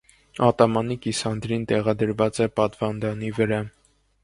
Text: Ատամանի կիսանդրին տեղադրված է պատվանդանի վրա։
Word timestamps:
Ատամանի 0.45 0.97
կիսանդրին 1.03 1.67
տեղադրված 1.73 2.41
է 2.47 2.49
պատվանդանի 2.61 3.33
վրա։ 3.39 3.63